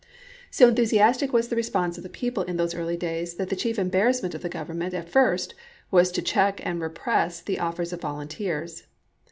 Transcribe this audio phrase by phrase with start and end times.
[0.49, 3.77] So enthusiastic was the response of the people in those early days that the chief
[3.77, 5.53] embarrassment of the Government at first
[5.91, 8.87] was to check and repress the offers of volunteers.